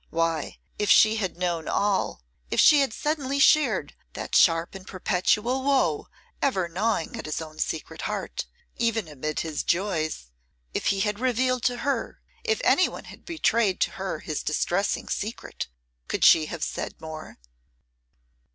Why, 0.09 0.57
if 0.79 0.89
she 0.89 1.17
had 1.17 1.37
known 1.37 1.67
all, 1.67 2.23
if 2.49 2.59
she 2.59 2.79
had 2.79 2.91
suddenly 2.91 3.37
shared 3.37 3.95
that 4.13 4.33
sharp 4.33 4.73
and 4.73 4.87
perpetual 4.87 5.61
woe 5.63 6.07
ever 6.41 6.67
gnawing 6.67 7.15
at 7.17 7.27
his 7.27 7.39
own 7.39 7.59
secret 7.59 8.01
heart, 8.09 8.47
even 8.77 9.07
amid 9.07 9.41
his 9.41 9.61
joys; 9.61 10.31
if 10.73 10.87
he 10.87 11.01
had 11.01 11.19
revealed 11.19 11.61
to 11.65 11.77
her, 11.85 12.19
if 12.43 12.59
anyone 12.63 13.03
had 13.03 13.25
betrayed 13.25 13.79
to 13.81 13.91
her 13.91 14.21
his 14.21 14.41
distressing 14.41 15.07
secret, 15.07 15.67
could 16.07 16.25
she 16.25 16.47
have 16.47 16.63
said 16.63 16.99
more? 16.99 17.37